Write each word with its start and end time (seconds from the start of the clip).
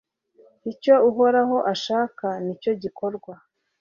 icyo 0.71 0.95
uhoraho 1.09 1.57
ashaka 1.73 2.25
ni 2.45 2.53
cyo 2.61 2.73
gikorwa 2.81 3.33